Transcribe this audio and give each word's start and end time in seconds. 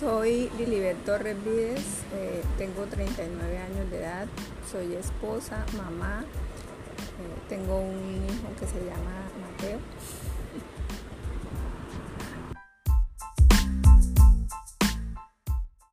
Soy 0.00 0.48
Lilibet 0.56 0.96
Torres 1.04 1.36
Vides, 1.44 1.84
eh, 2.14 2.40
tengo 2.56 2.84
39 2.84 3.58
años 3.58 3.90
de 3.90 3.98
edad, 3.98 4.26
soy 4.72 4.94
esposa, 4.94 5.66
mamá, 5.76 6.24
eh, 6.24 7.48
tengo 7.50 7.80
un 7.80 8.24
hijo 8.24 8.48
que 8.58 8.66
se 8.66 8.76
llama 8.76 8.79